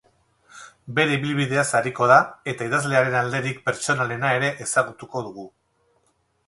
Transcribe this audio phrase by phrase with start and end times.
[0.99, 2.17] Bere ibilbideaz ariko da,
[2.55, 5.49] eta idazlearen alderik pertsonalena ere ezagutuko dugu.